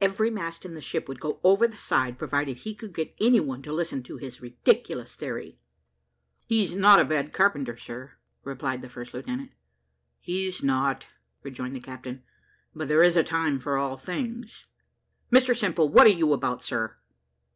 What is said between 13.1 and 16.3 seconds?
a time for all things." "Mr Simple, what are